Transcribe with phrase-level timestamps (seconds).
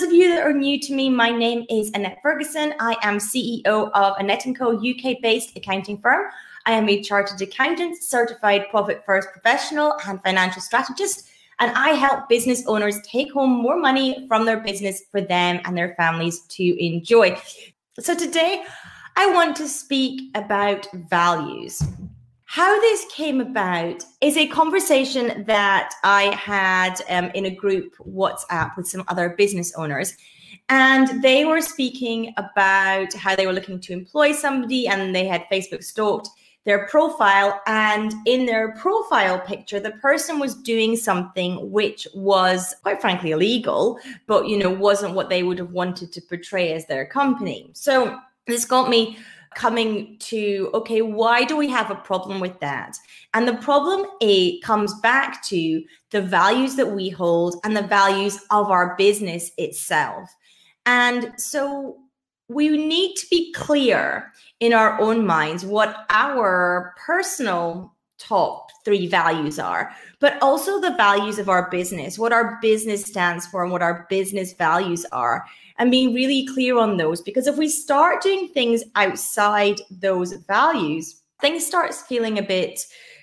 [0.00, 2.72] those of you that are new to me, my name is Annette Ferguson.
[2.80, 4.72] I am CEO of Annette & Co.
[4.78, 6.30] UK-based accounting firm.
[6.64, 11.28] I am a chartered accountant, certified profit first professional, and financial strategist.
[11.58, 15.76] And I help business owners take home more money from their business for them and
[15.76, 17.38] their families to enjoy.
[17.98, 18.64] So today,
[19.16, 21.82] I want to speak about values.
[22.52, 28.76] How this came about is a conversation that I had um, in a group WhatsApp
[28.76, 30.16] with some other business owners.
[30.68, 35.44] And they were speaking about how they were looking to employ somebody and they had
[35.48, 36.28] Facebook stalked
[36.64, 37.62] their profile.
[37.68, 44.00] And in their profile picture, the person was doing something which was quite frankly illegal,
[44.26, 47.70] but you know, wasn't what they would have wanted to portray as their company.
[47.74, 49.18] So this got me
[49.54, 52.96] coming to okay why do we have a problem with that?
[53.34, 58.38] And the problem a comes back to the values that we hold and the values
[58.50, 60.30] of our business itself.
[60.86, 61.98] And so
[62.48, 69.58] we need to be clear in our own minds what our personal top three values
[69.58, 73.82] are, but also the values of our business, what our business stands for, and what
[73.82, 75.44] our business values are
[75.78, 77.22] and being really clear on those.
[77.22, 82.80] Because if we start doing things outside those values, things start feeling a bit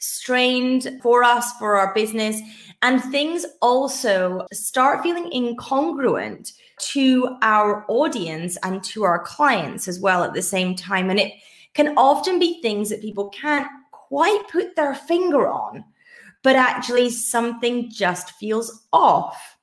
[0.00, 2.40] strained for us, for our business.
[2.82, 10.24] And things also start feeling incongruent to our audience and to our clients as well
[10.24, 11.10] at the same time.
[11.10, 11.34] And it
[11.74, 13.68] can often be things that people can't
[14.10, 15.84] quite put their finger on,
[16.42, 19.56] but actually something just feels off.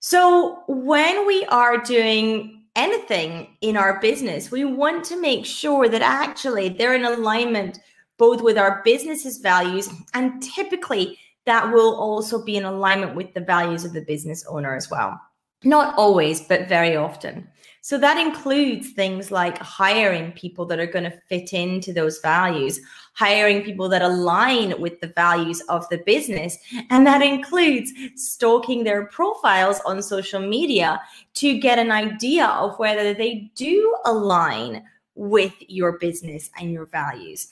[0.00, 6.02] So, when we are doing anything in our business, we want to make sure that
[6.02, 7.80] actually they're in alignment
[8.18, 13.40] both with our business's values and typically that will also be in alignment with the
[13.40, 15.18] values of the business owner as well.
[15.64, 17.48] Not always, but very often.
[17.84, 22.80] So that includes things like hiring people that are going to fit into those values,
[23.12, 26.56] hiring people that align with the values of the business.
[26.88, 30.98] And that includes stalking their profiles on social media
[31.34, 34.82] to get an idea of whether they do align
[35.14, 37.48] with your business and your values.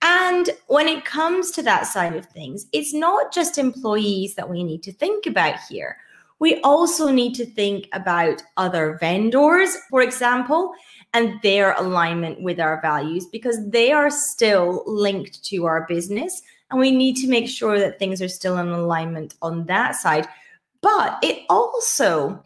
[0.00, 4.64] And when it comes to that side of things, it's not just employees that we
[4.64, 5.98] need to think about here
[6.40, 10.72] we also need to think about other vendors, for example,
[11.12, 16.42] and their alignment with our values because they are still linked to our business.
[16.70, 20.26] And we need to make sure that things are still in alignment on that side.
[20.82, 22.42] But it also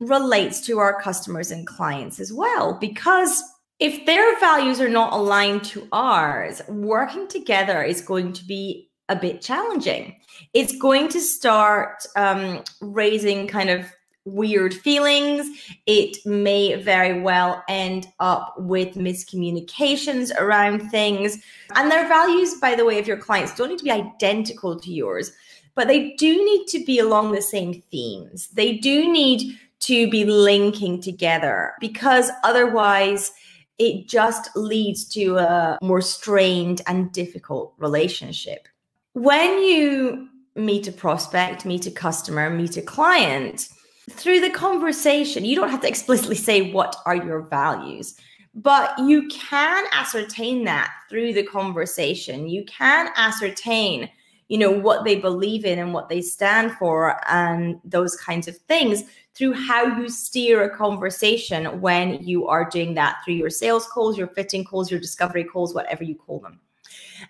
[0.00, 3.42] relates to our customers and clients as well because
[3.78, 9.16] if their values are not aligned to ours, working together is going to be a
[9.16, 10.16] bit challenging.
[10.52, 13.86] It's going to start um, raising kind of
[14.24, 15.48] weird feelings.
[15.86, 21.38] It may very well end up with miscommunications around things.
[21.74, 24.92] And their values, by the way, of your clients don't need to be identical to
[24.92, 25.32] yours,
[25.74, 28.48] but they do need to be along the same themes.
[28.48, 33.32] They do need to be linking together because otherwise,
[33.78, 38.68] it just leads to a more strained and difficult relationship
[39.16, 43.70] when you meet a prospect, meet a customer, meet a client,
[44.10, 48.14] through the conversation, you don't have to explicitly say what are your values,
[48.54, 52.46] but you can ascertain that through the conversation.
[52.46, 54.10] You can ascertain,
[54.48, 58.58] you know, what they believe in and what they stand for and those kinds of
[58.68, 63.86] things through how you steer a conversation when you are doing that through your sales
[63.86, 66.60] calls, your fitting calls, your discovery calls, whatever you call them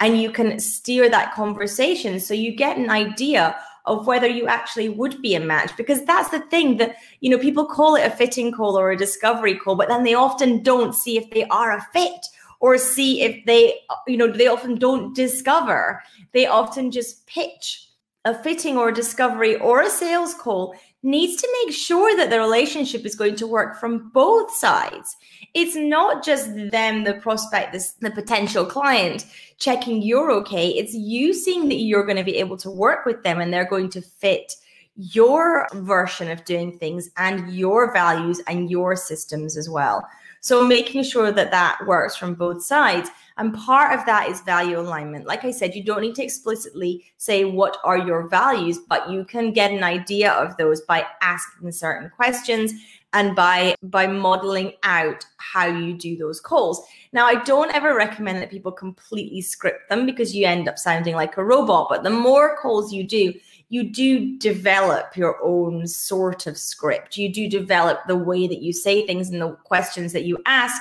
[0.00, 4.88] and you can steer that conversation so you get an idea of whether you actually
[4.88, 5.76] would be a match.
[5.76, 8.96] Because that's the thing that you know people call it a fitting call or a
[8.96, 12.26] discovery call but then they often don't see if they are a fit
[12.60, 13.74] or see if they
[14.06, 16.02] you know they often don't discover.
[16.32, 17.88] They often just pitch
[18.24, 22.38] a fitting or a discovery or a sales call needs to make sure that the
[22.38, 25.16] relationship is going to work from both sides.
[25.54, 29.26] It's not just them, the prospect, this, the potential client,
[29.58, 30.68] checking you're okay.
[30.68, 33.68] It's you seeing that you're going to be able to work with them and they're
[33.68, 34.54] going to fit
[34.96, 40.06] your version of doing things and your values and your systems as well.
[40.42, 43.08] So making sure that that works from both sides.
[43.36, 45.24] And part of that is value alignment.
[45.24, 49.24] Like I said, you don't need to explicitly say what are your values, but you
[49.24, 52.72] can get an idea of those by asking certain questions
[53.12, 56.82] and by by modeling out how you do those calls.
[57.12, 61.14] Now, I don't ever recommend that people completely script them because you end up sounding
[61.14, 63.32] like a robot, but the more calls you do,
[63.72, 67.16] you do develop your own sort of script.
[67.16, 70.76] You do develop the way that you say things and the questions that you ask.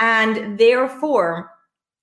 [0.00, 1.52] And therefore,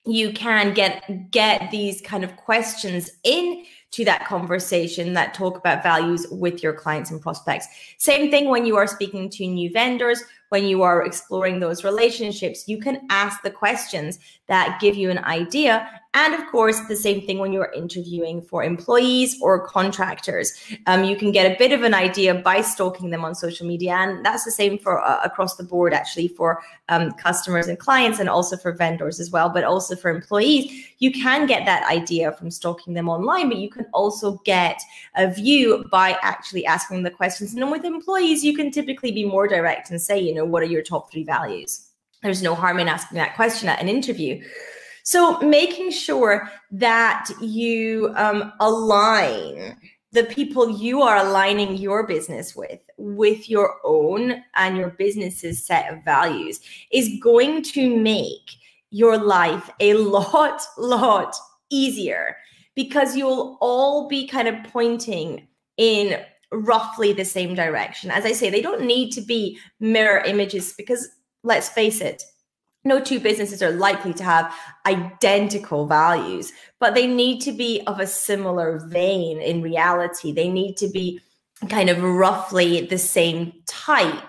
[0.06, 5.84] you can get get these kind of questions in to that conversation that talk about
[5.84, 7.68] values with your clients and prospects.
[7.98, 12.68] Same thing when you are speaking to new vendors, when you are exploring those relationships,
[12.68, 17.26] you can ask the questions that give you an idea and of course, the same
[17.26, 20.52] thing when you're interviewing for employees or contractors.
[20.86, 23.94] Um, you can get a bit of an idea by stalking them on social media.
[23.94, 28.20] And that's the same for uh, across the board, actually, for um, customers and clients,
[28.20, 30.86] and also for vendors as well, but also for employees.
[30.98, 34.82] You can get that idea from stalking them online, but you can also get
[35.16, 37.54] a view by actually asking the questions.
[37.54, 40.68] And with employees, you can typically be more direct and say, you know, what are
[40.68, 41.88] your top three values?
[42.24, 44.44] There's no harm in asking that question at an interview.
[45.04, 49.78] So making sure that you um, align
[50.12, 55.92] the people you are aligning your business with with your own and your business's set
[55.92, 56.60] of values
[56.92, 58.52] is going to make
[58.90, 61.34] your life a lot lot
[61.70, 62.36] easier
[62.76, 65.48] because you'll all be kind of pointing
[65.78, 66.20] in
[66.52, 71.08] roughly the same direction as i say they don't need to be mirror images because
[71.44, 72.24] let's face it
[72.84, 74.54] no two businesses are likely to have
[74.88, 80.32] identical values, but they need to be of a similar vein in reality.
[80.32, 81.22] They need to be
[81.70, 84.24] kind of roughly the same type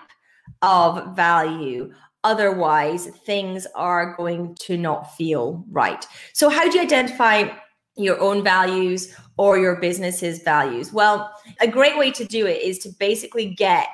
[0.61, 1.91] of value.
[2.23, 6.05] Otherwise, things are going to not feel right.
[6.33, 7.49] So, how do you identify
[7.95, 10.93] your own values or your business's values?
[10.93, 11.31] Well,
[11.61, 13.89] a great way to do it is to basically get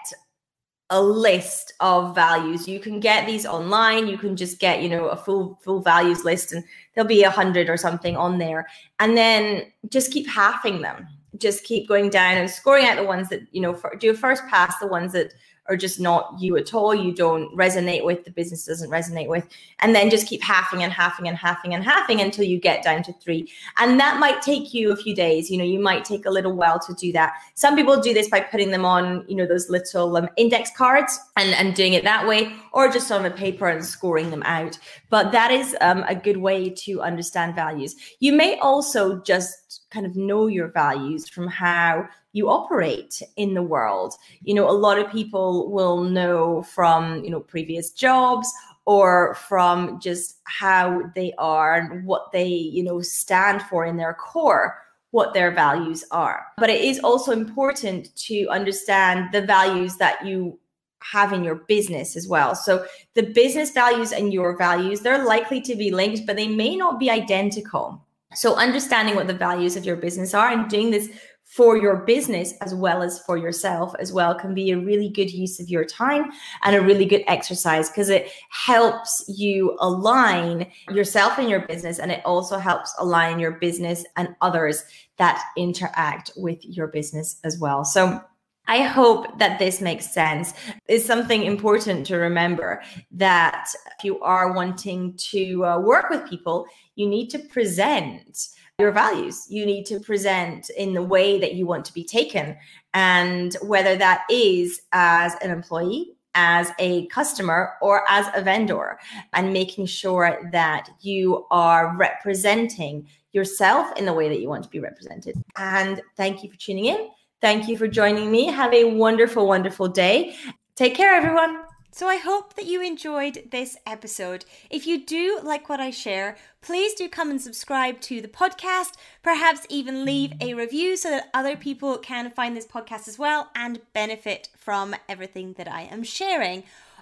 [0.89, 2.67] a list of values.
[2.67, 4.07] You can get these online.
[4.07, 6.63] You can just get, you know, a full full values list, and
[6.93, 8.67] there'll be a hundred or something on there.
[8.99, 11.07] And then just keep halving them.
[11.37, 13.73] Just keep going down and scoring out the ones that you know.
[13.73, 15.33] For, do a first pass the ones that
[15.69, 19.47] are just not you at all, you don't resonate with, the business doesn't resonate with,
[19.79, 23.03] and then just keep halving and halving and halving and halving until you get down
[23.03, 23.49] to three.
[23.77, 25.49] And that might take you a few days.
[25.49, 27.33] You know, you might take a little while to do that.
[27.53, 31.19] Some people do this by putting them on, you know, those little um, index cards
[31.37, 34.77] and, and doing it that way, or just on a paper and scoring them out.
[35.09, 37.95] But that is um, a good way to understand values.
[38.19, 43.63] You may also just kind of know your values from how you operate in the
[43.63, 44.13] world.
[44.43, 48.51] You know, a lot of people will know from, you know, previous jobs
[48.85, 54.13] or from just how they are and what they, you know, stand for in their
[54.13, 54.77] core
[55.11, 56.45] what their values are.
[56.57, 60.59] But it is also important to understand the values that you
[61.01, 62.55] have in your business as well.
[62.55, 66.75] So the business values and your values, they're likely to be linked, but they may
[66.75, 68.05] not be identical.
[68.35, 71.09] So understanding what the values of your business are and doing this
[71.49, 75.31] for your business as well as for yourself as well can be a really good
[75.31, 76.29] use of your time
[76.63, 82.11] and a really good exercise because it helps you align yourself and your business and
[82.11, 84.83] it also helps align your business and others
[85.17, 87.83] that interact with your business as well.
[87.83, 88.21] So
[88.69, 90.53] I hope that this makes sense.
[90.87, 96.67] It's something important to remember that if you are wanting to uh, work with people,
[96.93, 99.47] you need to present your values.
[99.49, 102.55] You need to present in the way that you want to be taken.
[102.93, 108.99] And whether that is as an employee, as a customer, or as a vendor,
[109.33, 114.69] and making sure that you are representing yourself in the way that you want to
[114.69, 115.41] be represented.
[115.57, 117.09] And thank you for tuning in.
[117.41, 118.47] Thank you for joining me.
[118.47, 120.35] Have a wonderful, wonderful day.
[120.75, 121.63] Take care, everyone.
[121.91, 124.45] So I hope that you enjoyed this episode.
[124.69, 128.93] If you do like what I share, please do come and subscribe to the podcast,
[129.23, 133.49] perhaps even leave a review so that other people can find this podcast as well
[133.55, 136.63] and benefit from everything that I am sharing.